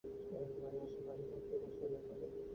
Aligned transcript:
এরা 0.27 0.45
ঘরের 0.53 0.81
আসে 0.85 0.99
পাশে 1.05 1.23
থাকতেই 1.29 1.59
পছন্দ 1.61 1.79
করে। 1.79 1.95